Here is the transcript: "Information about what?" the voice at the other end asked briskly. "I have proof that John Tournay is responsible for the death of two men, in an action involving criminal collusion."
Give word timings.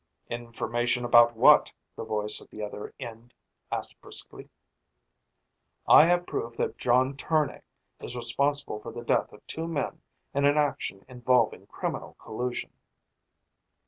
"Information 0.31 1.05
about 1.05 1.35
what?" 1.35 1.71
the 1.95 2.03
voice 2.03 2.41
at 2.41 2.49
the 2.49 2.63
other 2.63 2.91
end 2.99 3.35
asked 3.71 4.01
briskly. 4.01 4.49
"I 5.87 6.05
have 6.05 6.25
proof 6.25 6.57
that 6.57 6.79
John 6.79 7.15
Tournay 7.15 7.61
is 7.99 8.15
responsible 8.15 8.79
for 8.79 8.91
the 8.91 9.03
death 9.05 9.31
of 9.31 9.45
two 9.45 9.67
men, 9.67 10.01
in 10.33 10.45
an 10.45 10.57
action 10.57 11.05
involving 11.07 11.67
criminal 11.67 12.15
collusion." 12.15 12.71